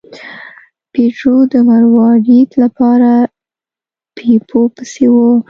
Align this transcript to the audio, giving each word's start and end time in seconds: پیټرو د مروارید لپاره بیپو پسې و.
پیټرو 0.91 1.35
د 1.51 1.53
مروارید 1.69 2.49
لپاره 2.63 3.11
بیپو 4.15 4.61
پسې 4.75 5.05
و. 5.13 5.15